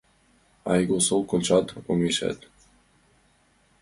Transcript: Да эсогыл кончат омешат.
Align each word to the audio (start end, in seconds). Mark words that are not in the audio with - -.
Да 0.65 0.71
эсогыл 0.95 1.21
кончат 1.29 1.67
омешат. 1.91 2.39